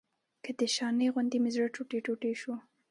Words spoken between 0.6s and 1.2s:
شانه